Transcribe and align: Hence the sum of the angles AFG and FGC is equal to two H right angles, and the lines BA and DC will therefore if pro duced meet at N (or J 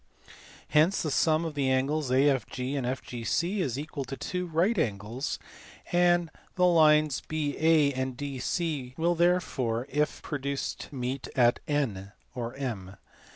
Hence 0.69 1.03
the 1.03 1.11
sum 1.11 1.45
of 1.45 1.53
the 1.53 1.69
angles 1.69 2.09
AFG 2.09 2.75
and 2.75 2.87
FGC 2.87 3.59
is 3.59 3.77
equal 3.77 4.03
to 4.05 4.17
two 4.17 4.45
H 4.47 4.51
right 4.51 4.77
angles, 4.79 5.37
and 5.91 6.31
the 6.55 6.65
lines 6.65 7.21
BA 7.27 7.93
and 7.95 8.17
DC 8.17 8.97
will 8.97 9.13
therefore 9.13 9.85
if 9.91 10.23
pro 10.23 10.39
duced 10.39 10.91
meet 10.91 11.27
at 11.35 11.59
N 11.67 12.13
(or 12.33 12.55
J 12.57 12.73